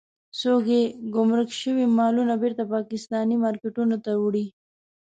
[0.39, 0.81] څوک يې
[1.15, 4.45] ګمرک شوي مالونه بېرته پاکستاني مارکېټونو ته وړي.